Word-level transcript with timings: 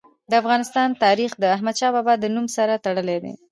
د 0.29 0.33
افغانستان 0.41 0.87
تاریخ 1.03 1.31
د 1.37 1.43
احمد 1.55 1.75
شاه 1.79 1.91
بابا 1.95 2.13
د 2.19 2.25
نوم 2.35 2.47
سره 2.57 2.81
تړلی 2.85 3.17
دی. 3.23 3.33